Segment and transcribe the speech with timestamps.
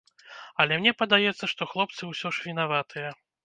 [0.65, 3.17] Але мне падаецца, што хлопцы ўсё ж вінаватыя.